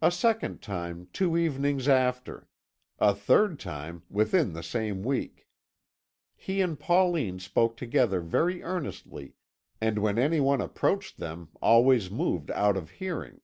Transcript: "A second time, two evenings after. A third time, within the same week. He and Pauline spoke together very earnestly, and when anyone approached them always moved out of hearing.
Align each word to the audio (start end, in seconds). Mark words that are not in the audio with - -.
"A 0.00 0.12
second 0.12 0.62
time, 0.62 1.08
two 1.12 1.36
evenings 1.36 1.88
after. 1.88 2.46
A 3.00 3.12
third 3.12 3.58
time, 3.58 4.04
within 4.08 4.52
the 4.52 4.62
same 4.62 5.02
week. 5.02 5.48
He 6.36 6.60
and 6.60 6.78
Pauline 6.78 7.40
spoke 7.40 7.76
together 7.76 8.20
very 8.20 8.62
earnestly, 8.62 9.34
and 9.80 9.98
when 9.98 10.18
anyone 10.20 10.60
approached 10.60 11.16
them 11.16 11.48
always 11.60 12.12
moved 12.12 12.52
out 12.52 12.76
of 12.76 12.90
hearing. 13.02 13.40